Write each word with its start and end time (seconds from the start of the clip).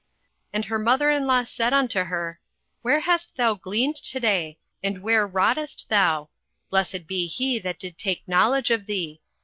08:002:019 0.01 0.09
And 0.53 0.65
her 0.65 0.79
mother 0.79 1.09
in 1.11 1.27
law 1.27 1.43
said 1.43 1.73
unto 1.73 1.99
her, 2.05 2.39
Where 2.81 3.01
hast 3.01 3.35
thou 3.35 3.53
gleaned 3.53 3.97
to 3.97 4.19
day? 4.19 4.57
and 4.81 5.03
where 5.03 5.27
wroughtest 5.27 5.89
thou? 5.89 6.31
blessed 6.71 7.05
be 7.05 7.27
he 7.27 7.59
that 7.59 7.77
did 7.77 7.99
take 7.99 8.27
knowledge 8.27 8.71
of 8.71 8.87
thee. 8.87 9.21